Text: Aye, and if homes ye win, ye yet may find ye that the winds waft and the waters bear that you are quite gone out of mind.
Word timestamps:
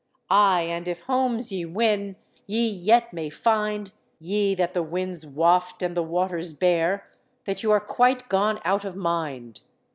Aye, 0.31 0.63
and 0.63 0.87
if 0.87 1.01
homes 1.01 1.51
ye 1.51 1.63
win, 1.63 2.15
ye 2.47 2.67
yet 2.67 3.13
may 3.13 3.29
find 3.29 3.91
ye 4.17 4.55
that 4.55 4.73
the 4.73 4.81
winds 4.81 5.27
waft 5.27 5.83
and 5.83 5.95
the 5.95 6.01
waters 6.01 6.53
bear 6.53 7.07
that 7.45 7.61
you 7.61 7.69
are 7.69 7.79
quite 7.79 8.27
gone 8.27 8.59
out 8.65 8.83
of 8.83 8.95
mind. 8.95 9.61